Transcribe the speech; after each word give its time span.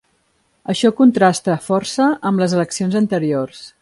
Això 0.73 0.89
contrasta 1.01 1.57
força 1.67 2.07
amb 2.31 2.45
les 2.45 2.57
eleccions 2.61 2.99
anteriors. 3.03 3.63